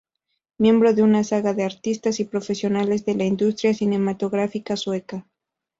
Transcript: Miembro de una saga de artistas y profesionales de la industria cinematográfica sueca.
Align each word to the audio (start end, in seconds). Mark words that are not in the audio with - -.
Miembro 0.57 0.95
de 0.95 1.03
una 1.03 1.23
saga 1.23 1.53
de 1.53 1.63
artistas 1.63 2.19
y 2.19 2.25
profesionales 2.25 3.05
de 3.05 3.13
la 3.13 3.25
industria 3.25 3.71
cinematográfica 3.75 4.75
sueca. 4.75 5.27